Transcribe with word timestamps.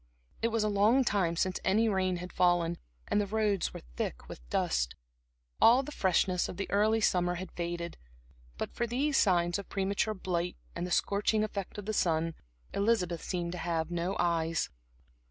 It 0.41 0.47
was 0.47 0.63
a 0.63 0.67
long 0.67 1.03
time 1.03 1.35
since 1.35 1.59
any 1.63 1.87
rain 1.87 2.15
had 2.15 2.33
fallen, 2.33 2.79
and 3.07 3.21
the 3.21 3.27
roads 3.27 3.71
were 3.71 3.83
thick 3.97 4.27
with 4.27 4.41
dust. 4.49 4.95
All 5.61 5.83
the 5.83 5.91
freshness 5.91 6.49
of 6.49 6.57
the 6.57 6.67
early 6.71 7.01
summer 7.01 7.35
had 7.35 7.51
faded. 7.51 7.99
But 8.57 8.73
for 8.73 8.87
these 8.87 9.15
signs 9.15 9.59
of 9.59 9.69
premature 9.69 10.15
blight 10.15 10.57
and 10.75 10.87
the 10.87 10.91
scorching 10.91 11.43
effect 11.43 11.77
of 11.77 11.85
the 11.85 11.93
sun, 11.93 12.33
Elizabeth 12.73 13.21
seemed 13.21 13.51
to 13.51 13.59
have 13.59 13.91
no 13.91 14.15
eyes. 14.17 14.71